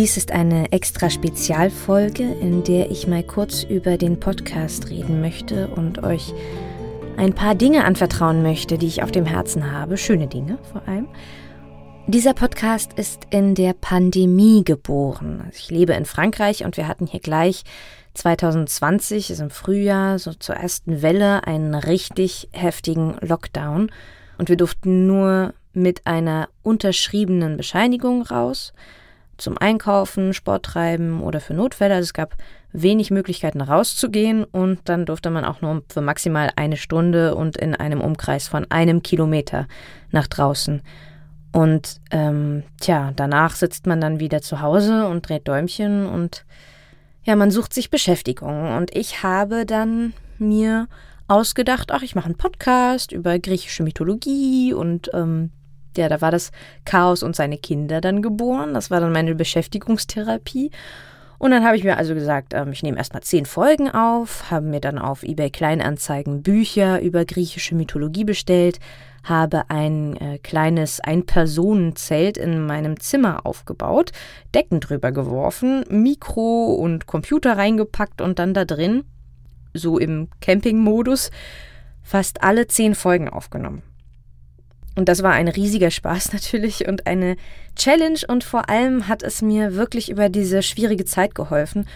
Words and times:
Dies 0.00 0.16
ist 0.16 0.32
eine 0.32 0.72
extra 0.72 1.10
Spezialfolge, 1.10 2.22
in 2.22 2.64
der 2.64 2.90
ich 2.90 3.06
mal 3.06 3.22
kurz 3.22 3.64
über 3.64 3.98
den 3.98 4.18
Podcast 4.18 4.88
reden 4.88 5.20
möchte 5.20 5.68
und 5.68 6.02
euch 6.02 6.32
ein 7.18 7.34
paar 7.34 7.54
Dinge 7.54 7.84
anvertrauen 7.84 8.42
möchte, 8.42 8.78
die 8.78 8.86
ich 8.86 9.02
auf 9.02 9.12
dem 9.12 9.26
Herzen 9.26 9.72
habe, 9.72 9.98
schöne 9.98 10.26
Dinge 10.26 10.56
vor 10.72 10.88
allem. 10.88 11.06
Dieser 12.06 12.32
Podcast 12.32 12.94
ist 12.94 13.26
in 13.28 13.54
der 13.54 13.74
Pandemie 13.74 14.64
geboren. 14.64 15.42
Also 15.44 15.58
ich 15.58 15.70
lebe 15.70 15.92
in 15.92 16.06
Frankreich 16.06 16.64
und 16.64 16.78
wir 16.78 16.88
hatten 16.88 17.06
hier 17.06 17.20
gleich 17.20 17.64
2020, 18.14 19.28
also 19.28 19.42
im 19.42 19.50
Frühjahr, 19.50 20.18
so 20.18 20.32
zur 20.32 20.54
ersten 20.54 21.02
Welle, 21.02 21.46
einen 21.46 21.74
richtig 21.74 22.48
heftigen 22.52 23.18
Lockdown. 23.20 23.92
Und 24.38 24.48
wir 24.48 24.56
durften 24.56 25.06
nur 25.06 25.52
mit 25.74 26.06
einer 26.06 26.48
unterschriebenen 26.62 27.58
Bescheinigung 27.58 28.22
raus 28.22 28.72
zum 29.40 29.58
Einkaufen, 29.58 30.32
Sport 30.32 30.64
treiben 30.64 31.22
oder 31.22 31.40
für 31.40 31.54
Notfälle. 31.54 31.94
Also 31.94 32.04
es 32.04 32.14
gab 32.14 32.36
wenig 32.72 33.10
Möglichkeiten 33.10 33.60
rauszugehen 33.60 34.44
und 34.44 34.80
dann 34.84 35.06
durfte 35.06 35.30
man 35.30 35.44
auch 35.44 35.60
nur 35.60 35.82
für 35.88 36.00
maximal 36.00 36.50
eine 36.56 36.76
Stunde 36.76 37.34
und 37.34 37.56
in 37.56 37.74
einem 37.74 38.00
Umkreis 38.00 38.48
von 38.48 38.70
einem 38.70 39.02
Kilometer 39.02 39.66
nach 40.10 40.26
draußen. 40.26 40.82
Und 41.52 42.00
ähm, 42.12 42.62
tja, 42.80 43.12
danach 43.16 43.56
sitzt 43.56 43.86
man 43.86 44.00
dann 44.00 44.20
wieder 44.20 44.40
zu 44.40 44.60
Hause 44.60 45.08
und 45.08 45.28
dreht 45.28 45.48
Däumchen 45.48 46.06
und 46.06 46.44
ja, 47.24 47.36
man 47.36 47.50
sucht 47.50 47.74
sich 47.74 47.90
Beschäftigung. 47.90 48.76
Und 48.76 48.94
ich 48.96 49.22
habe 49.22 49.66
dann 49.66 50.14
mir 50.38 50.88
ausgedacht, 51.26 51.92
ach, 51.92 52.02
ich 52.02 52.14
mache 52.14 52.26
einen 52.26 52.36
Podcast 52.36 53.12
über 53.12 53.38
griechische 53.38 53.82
Mythologie 53.82 54.72
und 54.72 55.10
ähm, 55.12 55.50
ja, 55.96 56.08
da 56.08 56.20
war 56.20 56.30
das 56.30 56.50
Chaos 56.84 57.22
und 57.22 57.36
seine 57.36 57.58
Kinder 57.58 58.00
dann 58.00 58.22
geboren. 58.22 58.74
Das 58.74 58.90
war 58.90 59.00
dann 59.00 59.12
meine 59.12 59.34
Beschäftigungstherapie. 59.34 60.70
Und 61.40 61.52
dann 61.52 61.64
habe 61.64 61.74
ich 61.74 61.84
mir 61.84 61.96
also 61.96 62.12
gesagt, 62.12 62.52
ähm, 62.52 62.70
ich 62.70 62.82
nehme 62.82 62.98
erstmal 62.98 63.22
zehn 63.22 63.46
Folgen 63.46 63.90
auf, 63.90 64.50
habe 64.50 64.66
mir 64.66 64.80
dann 64.80 64.98
auf 64.98 65.22
eBay 65.22 65.48
Kleinanzeigen 65.48 66.42
Bücher 66.42 67.00
über 67.00 67.24
griechische 67.24 67.74
Mythologie 67.74 68.24
bestellt, 68.24 68.78
habe 69.24 69.70
ein 69.70 70.16
äh, 70.18 70.38
kleines 70.38 71.00
Ein-Personen-Zelt 71.00 72.36
in 72.36 72.66
meinem 72.66 73.00
Zimmer 73.00 73.46
aufgebaut, 73.46 74.12
Decken 74.54 74.80
drüber 74.80 75.12
geworfen, 75.12 75.82
Mikro 75.88 76.74
und 76.74 77.06
Computer 77.06 77.56
reingepackt 77.56 78.20
und 78.20 78.38
dann 78.38 78.52
da 78.52 78.66
drin, 78.66 79.04
so 79.72 79.98
im 79.98 80.28
Camping-Modus, 80.42 81.30
fast 82.02 82.42
alle 82.42 82.66
zehn 82.66 82.94
Folgen 82.94 83.30
aufgenommen. 83.30 83.82
Und 84.96 85.08
das 85.08 85.22
war 85.22 85.32
ein 85.32 85.48
riesiger 85.48 85.90
Spaß 85.90 86.32
natürlich 86.32 86.86
und 86.88 87.06
eine 87.06 87.36
Challenge 87.76 88.20
und 88.28 88.44
vor 88.44 88.68
allem 88.68 89.08
hat 89.08 89.22
es 89.22 89.42
mir 89.42 89.74
wirklich 89.74 90.10
über 90.10 90.28
diese 90.28 90.62
schwierige 90.62 91.04
Zeit 91.04 91.34
geholfen. 91.34 91.86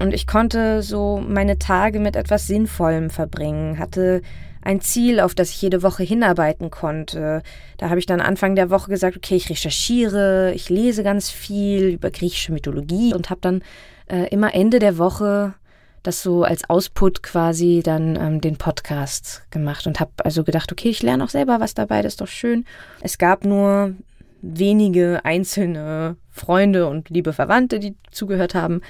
Und 0.00 0.12
ich 0.12 0.26
konnte 0.26 0.82
so 0.82 1.22
meine 1.26 1.58
Tage 1.58 2.00
mit 2.00 2.16
etwas 2.16 2.46
Sinnvollem 2.46 3.10
verbringen, 3.10 3.78
hatte 3.78 4.22
ein 4.62 4.80
Ziel, 4.80 5.20
auf 5.20 5.34
das 5.34 5.50
ich 5.50 5.60
jede 5.60 5.82
Woche 5.82 6.02
hinarbeiten 6.02 6.70
konnte. 6.70 7.42
Da 7.78 7.88
habe 7.88 7.98
ich 7.98 8.06
dann 8.06 8.20
Anfang 8.20 8.54
der 8.54 8.70
Woche 8.70 8.90
gesagt, 8.90 9.16
okay, 9.16 9.36
ich 9.36 9.50
recherchiere, 9.50 10.52
ich 10.54 10.70
lese 10.70 11.02
ganz 11.02 11.30
viel 11.30 11.88
über 11.88 12.10
griechische 12.10 12.52
Mythologie 12.52 13.12
und 13.12 13.30
habe 13.30 13.40
dann 13.40 13.62
äh, 14.06 14.28
immer 14.28 14.54
Ende 14.54 14.78
der 14.78 14.98
Woche 14.98 15.54
das 16.02 16.22
so 16.22 16.42
als 16.42 16.68
Ausput 16.68 17.22
quasi 17.22 17.80
dann 17.84 18.16
ähm, 18.16 18.40
den 18.40 18.56
Podcast 18.56 19.44
gemacht 19.50 19.86
und 19.86 20.00
habe 20.00 20.12
also 20.24 20.42
gedacht, 20.44 20.72
okay, 20.72 20.88
ich 20.88 21.02
lerne 21.02 21.24
auch 21.24 21.28
selber 21.28 21.60
was 21.60 21.74
dabei, 21.74 22.02
das 22.02 22.14
ist 22.14 22.20
doch 22.20 22.28
schön. 22.28 22.64
Es 23.00 23.18
gab 23.18 23.44
nur 23.44 23.94
wenige 24.40 25.24
einzelne 25.24 26.16
Freunde 26.30 26.88
und 26.88 27.08
liebe 27.08 27.32
Verwandte, 27.32 27.78
die 27.78 27.94
zugehört 28.10 28.54
haben. 28.54 28.80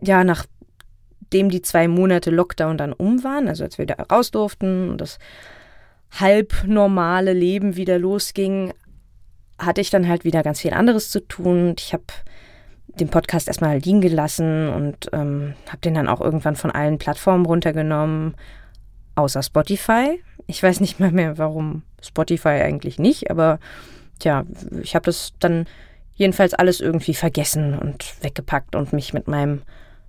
Ja, 0.00 0.22
nachdem 0.22 1.50
die 1.50 1.62
zwei 1.62 1.88
Monate 1.88 2.30
Lockdown 2.30 2.78
dann 2.78 2.92
um 2.92 3.24
waren, 3.24 3.48
also 3.48 3.64
als 3.64 3.78
wir 3.78 3.86
da 3.86 3.94
raus 4.04 4.30
durften 4.30 4.90
und 4.90 5.00
das 5.00 5.18
halb 6.12 6.64
normale 6.64 7.32
Leben 7.32 7.74
wieder 7.74 7.98
losging, 7.98 8.72
hatte 9.58 9.80
ich 9.80 9.90
dann 9.90 10.06
halt 10.06 10.24
wieder 10.24 10.44
ganz 10.44 10.60
viel 10.60 10.72
anderes 10.72 11.10
zu 11.10 11.26
tun. 11.26 11.74
Ich 11.76 11.92
habe 11.92 12.04
den 13.00 13.08
Podcast 13.08 13.48
erstmal 13.48 13.78
liegen 13.78 14.00
gelassen 14.00 14.68
und 14.68 15.08
ähm, 15.12 15.54
habe 15.68 15.78
den 15.78 15.94
dann 15.94 16.08
auch 16.08 16.20
irgendwann 16.20 16.56
von 16.56 16.70
allen 16.70 16.98
Plattformen 16.98 17.46
runtergenommen, 17.46 18.34
außer 19.14 19.42
Spotify. 19.42 20.22
Ich 20.46 20.62
weiß 20.62 20.80
nicht 20.80 21.00
mal 21.00 21.10
mehr, 21.10 21.38
warum 21.38 21.82
Spotify 22.02 22.60
eigentlich 22.60 22.98
nicht, 22.98 23.30
aber 23.30 23.58
tja, 24.18 24.44
ich 24.82 24.94
habe 24.94 25.06
das 25.06 25.32
dann 25.38 25.66
jedenfalls 26.14 26.54
alles 26.54 26.80
irgendwie 26.80 27.14
vergessen 27.14 27.78
und 27.78 28.14
weggepackt 28.22 28.74
und 28.74 28.92
mich 28.92 29.14
mit 29.14 29.28
meinem 29.28 29.62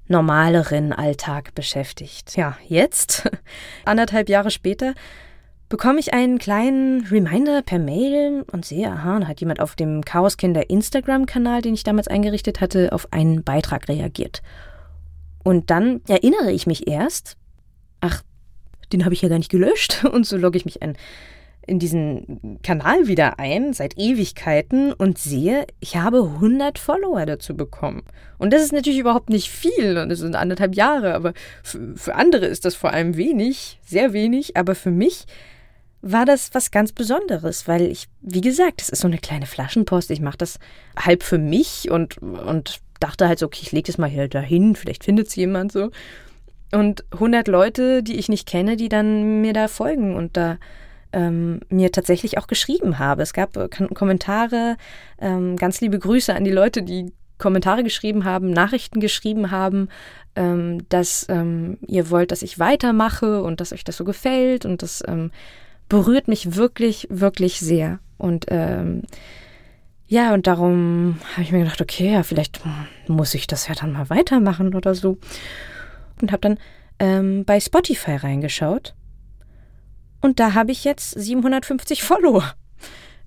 normaleren 0.07 0.91
Alltag 0.91 1.53
beschäftigt. 1.53 2.35
Ja, 2.35 2.57
jetzt, 2.67 3.29
anderthalb 3.85 4.27
Jahre 4.27 4.51
später, 4.51 4.94
bekomme 5.69 6.00
ich 6.00 6.13
einen 6.13 6.40
kleinen 6.40 7.06
Reminder 7.06 7.62
per 7.62 7.80
Mail 7.80 8.44
und 8.52 8.66
sehe, 8.66 8.91
aha, 8.91 9.19
da 9.19 9.28
hat 9.28 9.40
jemand 9.40 9.59
auf 9.59 9.75
dem 9.75 10.03
Chaoskinder 10.03 10.69
Instagram-Kanal, 10.69 11.62
den 11.62 11.75
ich 11.75 11.84
damals 11.84 12.07
eingerichtet 12.07 12.59
hatte, 12.59 12.91
auf 12.91 13.13
einen 13.13 13.44
Beitrag 13.44 13.88
reagiert. 13.88 14.41
Und 15.44 15.69
dann 15.69 16.02
erinnere 16.07 16.52
ich 16.52 16.68
mich 16.68 16.88
erst, 16.88 17.38
ach, 18.02 18.24
den 18.91 19.06
habe 19.06 19.13
ich 19.13 19.22
ja 19.22 19.30
gar 19.30 19.38
nicht 19.38 19.52
gelöscht. 19.52 20.03
Und 20.12 20.25
so 20.25 20.38
logge 20.38 20.57
ich 20.57 20.66
mich 20.66 20.81
ein, 20.81 20.97
in 21.68 21.78
diesen 21.78 22.59
Kanal 22.63 23.07
wieder 23.07 23.38
ein, 23.38 23.74
seit 23.74 23.96
Ewigkeiten, 23.97 24.91
und 24.91 25.19
sehe, 25.19 25.68
ich 25.80 25.97
habe 25.97 26.24
100 26.24 26.80
Follower 26.80 27.28
dazu 27.28 27.56
bekommen. 27.56 28.01
Und 28.40 28.51
das 28.53 28.63
ist 28.63 28.74
natürlich 28.74 28.97
überhaupt 28.97 29.30
nicht 29.30 29.50
viel, 29.50 30.00
und 30.00 30.09
es 30.09 30.18
sind 30.18 30.36
anderthalb 30.36 30.75
Jahre, 30.75 31.13
aber 31.13 31.34
für, 31.62 31.96
für 31.96 32.16
andere 32.16 32.47
ist 32.47 32.66
das 32.66 32.74
vor 32.74 32.91
allem 32.91 33.18
wenig, 33.18 33.80
sehr 33.86 34.13
wenig, 34.13 34.57
aber 34.57 34.74
für 34.74 34.90
mich 34.90 35.28
war 36.01 36.25
das 36.25 36.49
was 36.53 36.71
ganz 36.71 36.91
Besonderes, 36.91 37.67
weil 37.67 37.83
ich, 37.83 38.07
wie 38.21 38.41
gesagt, 38.41 38.81
das 38.81 38.89
ist 38.89 39.01
so 39.01 39.07
eine 39.07 39.17
kleine 39.17 39.45
Flaschenpost. 39.45 40.11
Ich 40.11 40.21
mache 40.21 40.37
das 40.37 40.59
halb 40.97 41.23
für 41.23 41.37
mich 41.37 41.91
und, 41.91 42.19
und 42.19 42.79
dachte 42.99 43.27
halt 43.27 43.39
so, 43.39 43.47
okay, 43.47 43.61
ich 43.63 43.71
lege 43.71 43.87
das 43.87 43.97
mal 43.97 44.09
hier 44.09 44.27
dahin, 44.27 44.75
vielleicht 44.75 45.03
findet 45.03 45.27
es 45.27 45.35
jemand 45.35 45.71
so. 45.71 45.91
Und 46.71 47.03
100 47.11 47.47
Leute, 47.47 48.03
die 48.03 48.17
ich 48.17 48.29
nicht 48.29 48.47
kenne, 48.47 48.77
die 48.77 48.89
dann 48.89 49.41
mir 49.41 49.53
da 49.53 49.67
folgen 49.67 50.15
und 50.15 50.38
da 50.38 50.57
ähm, 51.11 51.61
mir 51.69 51.91
tatsächlich 51.91 52.38
auch 52.38 52.47
geschrieben 52.47 52.99
habe. 52.99 53.23
Es 53.23 53.33
gab 53.33 53.57
äh, 53.57 53.67
Kommentare, 53.67 54.77
ähm, 55.19 55.55
ganz 55.55 55.81
liebe 55.81 55.97
Grüße 55.97 56.33
an 56.33 56.43
die 56.43 56.51
Leute, 56.51 56.83
die 56.83 57.11
Kommentare 57.39 57.83
geschrieben 57.83 58.25
haben, 58.25 58.51
Nachrichten 58.51 58.99
geschrieben 58.99 59.49
haben, 59.49 59.89
ähm, 60.35 60.88
dass 60.89 61.25
ähm, 61.29 61.77
ihr 61.88 62.11
wollt, 62.11 62.31
dass 62.31 62.43
ich 62.43 62.59
weitermache 62.59 63.41
und 63.41 63.61
dass 63.61 63.73
euch 63.73 63.83
das 63.83 63.97
so 63.97 64.03
gefällt 64.03 64.65
und 64.65 64.83
das 64.83 65.01
ähm, 65.07 65.31
berührt 65.89 66.27
mich 66.27 66.55
wirklich, 66.55 67.07
wirklich 67.09 67.59
sehr. 67.59 68.00
Und 68.17 68.45
ähm, 68.50 69.03
ja, 70.07 70.33
und 70.33 70.47
darum 70.47 71.19
habe 71.33 71.41
ich 71.41 71.51
mir 71.51 71.59
gedacht, 71.59 71.81
okay, 71.81 72.13
ja, 72.13 72.23
vielleicht 72.23 72.61
muss 73.07 73.33
ich 73.33 73.47
das 73.47 73.67
ja 73.67 73.75
dann 73.75 73.91
mal 73.91 74.09
weitermachen 74.09 74.73
oder 74.73 74.95
so. 74.95 75.17
Und 76.22 76.31
habe 76.31 76.41
dann 76.41 76.59
ähm, 77.00 77.45
bei 77.45 77.59
Spotify 77.59 78.16
reingeschaut. 78.16 78.95
Und 80.22 80.39
da 80.39 80.53
habe 80.53 80.72
ich 80.72 80.83
jetzt 80.83 81.11
750 81.11 82.03
Follower. 82.03 82.53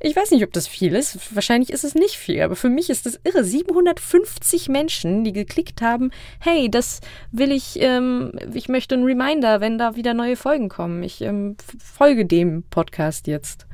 Ich 0.05 0.17
weiß 0.17 0.33
nicht, 0.33 0.43
ob 0.43 0.53
das 0.53 0.67
viel 0.67 0.97
ist. 0.97 1.33
Wahrscheinlich 1.33 1.71
ist 1.71 1.85
es 1.85 1.95
nicht 1.95 2.17
viel, 2.17 2.43
aber 2.43 2.57
für 2.57 2.69
mich 2.69 2.91
ist 2.91 3.07
das 3.07 3.21
irre. 3.23 3.45
750 3.45 4.69
Menschen, 4.69 5.23
die 5.23 5.33
geklickt 5.33 5.81
haben, 5.81 6.11
hey, 6.41 6.69
das 6.69 7.01
will 7.31 7.53
ich, 7.53 7.81
ähm, 7.81 8.33
ich 8.53 8.69
möchte 8.69 8.97
einen 8.97 9.05
Reminder, 9.05 9.61
wenn 9.61 9.79
da 9.79 9.95
wieder 9.95 10.13
neue 10.13 10.35
Folgen 10.35 10.69
kommen. 10.69 11.05
Ich 11.05 11.21
ähm, 11.21 11.57
folge 11.79 12.27
dem 12.27 12.65
Podcast 12.65 13.29
jetzt. 13.29 13.67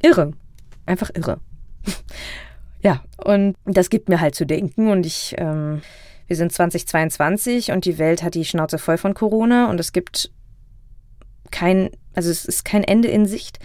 Irre. 0.00 0.32
Einfach 0.86 1.10
irre. 1.14 1.40
ja, 2.82 3.04
und 3.18 3.56
das 3.66 3.90
gibt 3.90 4.08
mir 4.08 4.22
halt 4.22 4.34
zu 4.34 4.46
denken 4.46 4.90
und 4.90 5.04
ich, 5.04 5.34
ähm, 5.36 5.82
wir 6.26 6.36
sind 6.36 6.52
2022 6.52 7.70
und 7.70 7.84
die 7.84 7.98
Welt 7.98 8.22
hat 8.22 8.34
die 8.34 8.46
Schnauze 8.46 8.78
voll 8.78 8.96
von 8.96 9.12
Corona 9.12 9.68
und 9.68 9.78
es 9.78 9.92
gibt 9.92 10.30
kein, 11.50 11.90
also 12.14 12.30
es 12.30 12.46
ist 12.46 12.64
kein 12.64 12.82
Ende 12.82 13.08
in 13.08 13.26
Sicht. 13.26 13.58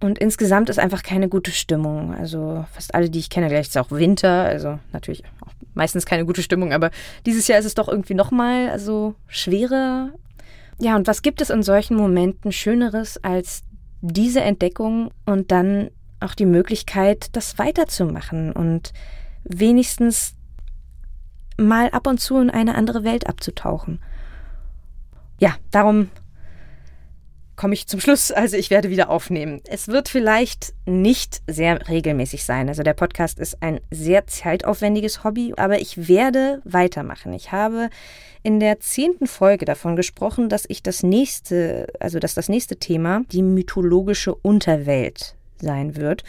Und 0.00 0.18
insgesamt 0.18 0.70
ist 0.70 0.78
einfach 0.78 1.02
keine 1.02 1.28
gute 1.28 1.50
Stimmung. 1.50 2.14
Also 2.14 2.64
fast 2.72 2.94
alle, 2.94 3.10
die 3.10 3.18
ich 3.18 3.28
kenne, 3.28 3.48
gleich 3.48 3.68
ist 3.68 3.78
auch 3.78 3.90
Winter, 3.90 4.44
also 4.44 4.78
natürlich 4.92 5.22
auch 5.44 5.52
meistens 5.74 6.06
keine 6.06 6.24
gute 6.24 6.42
Stimmung, 6.42 6.72
aber 6.72 6.90
dieses 7.26 7.46
Jahr 7.46 7.58
ist 7.58 7.66
es 7.66 7.74
doch 7.74 7.88
irgendwie 7.88 8.14
nochmal 8.14 8.70
also 8.70 9.14
schwerer. 9.28 10.10
Ja, 10.78 10.96
und 10.96 11.06
was 11.06 11.22
gibt 11.22 11.40
es 11.42 11.50
in 11.50 11.62
solchen 11.62 11.96
Momenten 11.96 12.50
Schöneres 12.50 13.22
als 13.22 13.62
diese 14.00 14.40
Entdeckung 14.40 15.10
und 15.26 15.52
dann 15.52 15.90
auch 16.20 16.34
die 16.34 16.46
Möglichkeit, 16.46 17.28
das 17.32 17.58
weiterzumachen 17.58 18.52
und 18.52 18.92
wenigstens 19.44 20.34
mal 21.56 21.90
ab 21.90 22.06
und 22.06 22.20
zu 22.20 22.38
in 22.38 22.50
eine 22.50 22.74
andere 22.74 23.04
Welt 23.04 23.26
abzutauchen. 23.26 24.00
Ja, 25.38 25.54
darum 25.70 26.08
komme 27.60 27.74
ich 27.74 27.86
zum 27.86 28.00
Schluss. 28.00 28.32
Also 28.32 28.56
ich 28.56 28.70
werde 28.70 28.88
wieder 28.88 29.10
aufnehmen. 29.10 29.60
Es 29.68 29.88
wird 29.88 30.08
vielleicht 30.08 30.72
nicht 30.86 31.42
sehr 31.46 31.90
regelmäßig 31.90 32.42
sein. 32.44 32.70
Also 32.70 32.82
der 32.82 32.94
Podcast 32.94 33.38
ist 33.38 33.62
ein 33.62 33.80
sehr 33.90 34.26
zeitaufwendiges 34.26 35.24
Hobby, 35.24 35.52
aber 35.58 35.78
ich 35.78 36.08
werde 36.08 36.62
weitermachen. 36.64 37.34
Ich 37.34 37.52
habe 37.52 37.90
in 38.42 38.60
der 38.60 38.80
zehnten 38.80 39.26
Folge 39.26 39.66
davon 39.66 39.94
gesprochen, 39.94 40.48
dass 40.48 40.64
ich 40.68 40.82
das 40.82 41.02
nächste, 41.02 41.88
also 42.00 42.18
dass 42.18 42.32
das 42.32 42.48
nächste 42.48 42.76
Thema 42.76 43.24
die 43.30 43.42
mythologische 43.42 44.34
Unterwelt 44.34 45.34
sein 45.60 45.96
wird. 45.96 46.24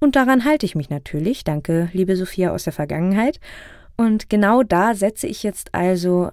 Und 0.00 0.16
daran 0.16 0.44
halte 0.44 0.66
ich 0.66 0.74
mich 0.74 0.90
natürlich. 0.90 1.44
Danke, 1.44 1.88
liebe 1.94 2.14
Sophia 2.14 2.52
aus 2.52 2.64
der 2.64 2.74
Vergangenheit. 2.74 3.40
Und 3.96 4.28
genau 4.28 4.62
da 4.62 4.94
setze 4.94 5.26
ich 5.28 5.44
jetzt 5.44 5.74
also 5.74 6.30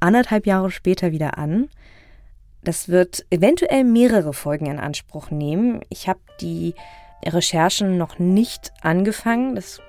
anderthalb 0.00 0.44
Jahre 0.46 0.72
später 0.72 1.12
wieder 1.12 1.38
an. 1.38 1.68
Das 2.62 2.88
wird 2.88 3.24
eventuell 3.30 3.84
mehrere 3.84 4.32
Folgen 4.32 4.66
in 4.66 4.78
Anspruch 4.78 5.30
nehmen. 5.30 5.80
Ich 5.88 6.08
habe 6.08 6.20
die 6.40 6.74
Recherchen 7.24 7.96
noch 7.98 8.18
nicht 8.18 8.72
angefangen. 8.82 9.54
Das 9.54 9.80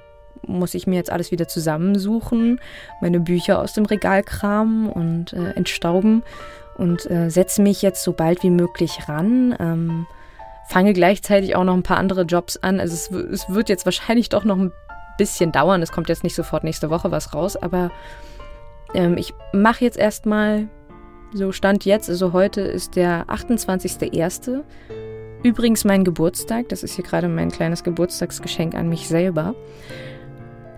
muss 0.48 0.74
ich 0.74 0.88
mir 0.88 0.96
jetzt 0.96 1.12
alles 1.12 1.32
wieder 1.32 1.48
zusammensuchen, 1.48 2.60
meine 3.00 3.20
Bücher 3.20 3.60
aus 3.60 3.74
dem 3.74 3.86
Regal 3.86 4.24
kramen 4.24 4.90
und 4.90 5.34
äh, 5.34 5.52
entstauben 5.52 6.24
und 6.78 7.10
äh, 7.12 7.30
setze 7.30 7.62
mich 7.62 7.82
jetzt 7.82 8.04
so 8.04 8.14
bald 8.14 8.42
wie 8.44 8.50
möglich 8.50 9.08
ran. 9.08 9.56
Ähm, 9.60 10.08
fange 10.68 10.94
gleichzeitig 10.94 11.56
auch 11.56 11.64
noch 11.64 11.74
ein 11.74 11.84
paar 11.84 11.98
andere 11.98 12.24
Jobs 12.24 12.58
an. 12.58 12.80
Also 12.80 12.96
es, 12.96 13.12
es 13.12 13.50
wird 13.50 13.70
jetzt 13.70 13.86
wahrscheinlich 13.86 14.30
doch 14.30 14.46
noch 14.46 14.58
ein 14.58 14.72
bisschen 15.18 15.52
dauern. 15.52 15.82
Es 15.82 15.92
kommt 15.92 16.10
jetzt 16.10 16.24
nicht 16.24 16.36
sofort 16.36 16.64
nächste 16.64 16.90
Woche 16.90 17.12
was 17.12 17.34
raus, 17.34 17.56
aber 17.56 17.92
ähm, 18.94 19.18
ich 19.18 19.34
mache 19.54 19.84
jetzt 19.84 19.98
erstmal 19.98 20.68
so 21.34 21.52
Stand 21.52 21.86
jetzt, 21.86 22.10
also 22.10 22.34
heute 22.34 22.62
ist 22.62 22.96
der 22.96 23.26
28.01. 23.28 24.64
Übrigens 25.44 25.86
mein 25.86 26.04
Geburtstag. 26.04 26.70
Das 26.70 26.84
ist 26.84 26.96
hier 26.96 27.04
gerade 27.04 27.28
mein 27.28 27.52
kleines 27.52 27.84
Geburtstagsgeschenk 27.84 28.76
an 28.76 28.90
mich 28.90 29.08
selber. 29.08 29.56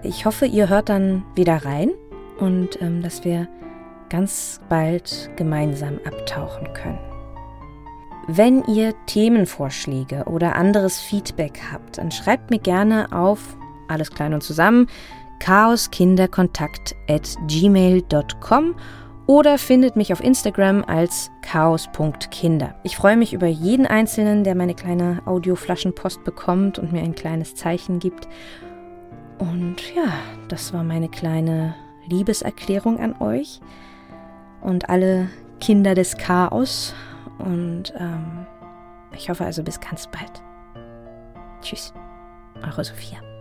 Ich 0.03 0.25
hoffe, 0.25 0.45
ihr 0.45 0.69
hört 0.69 0.89
dann 0.89 1.23
wieder 1.35 1.65
rein 1.65 1.91
und 2.39 2.81
ähm, 2.81 3.01
dass 3.01 3.23
wir 3.23 3.47
ganz 4.09 4.61
bald 4.69 5.29
gemeinsam 5.35 5.99
abtauchen 6.05 6.71
können. 6.73 6.99
Wenn 8.27 8.63
ihr 8.65 8.93
Themenvorschläge 9.07 10.25
oder 10.25 10.55
anderes 10.55 10.99
Feedback 10.99 11.59
habt, 11.71 11.97
dann 11.97 12.11
schreibt 12.11 12.51
mir 12.51 12.59
gerne 12.59 13.11
auf 13.11 13.57
alles 13.89 14.11
klein 14.11 14.33
und 14.33 14.43
zusammen 14.43 14.87
chaoskinderkontakt 15.39 16.95
at 17.09 17.35
gmail.com 17.47 18.75
oder 19.25 19.57
findet 19.57 19.95
mich 19.95 20.11
auf 20.11 20.21
Instagram 20.21 20.83
als 20.85 21.31
chaos.kinder. 21.41 22.75
Ich 22.83 22.97
freue 22.97 23.17
mich 23.17 23.33
über 23.33 23.47
jeden 23.47 23.85
Einzelnen, 23.85 24.43
der 24.43 24.55
meine 24.55 24.75
kleine 24.75 25.21
Audioflaschenpost 25.25 26.23
bekommt 26.23 26.79
und 26.79 26.91
mir 26.91 27.01
ein 27.01 27.15
kleines 27.15 27.55
Zeichen 27.55 27.99
gibt. 27.99 28.27
Und 29.39 29.77
ja, 29.95 30.13
das 30.47 30.73
war 30.73 30.83
meine 30.83 31.09
kleine 31.09 31.75
Liebeserklärung 32.07 32.99
an 32.99 33.15
euch 33.21 33.61
und 34.61 34.89
alle 34.89 35.29
Kinder 35.59 35.95
des 35.95 36.17
Chaos. 36.17 36.93
Und 37.39 37.93
ähm, 37.97 38.45
ich 39.15 39.29
hoffe 39.29 39.45
also 39.45 39.63
bis 39.63 39.79
ganz 39.79 40.07
bald. 40.07 40.41
Tschüss, 41.61 41.93
eure 42.61 42.83
Sophia. 42.83 43.32